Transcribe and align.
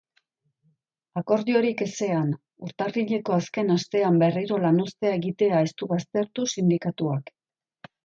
Akordiorik 1.21 1.83
ezean, 1.87 2.31
urtarrileko 2.69 3.37
azken 3.37 3.71
astean 3.77 4.19
berriro 4.27 4.61
lanuztea 4.67 5.15
egitea 5.23 5.65
ez 5.69 5.73
du 5.79 5.95
baztertu 5.97 6.51
sindikatuak. 6.59 7.37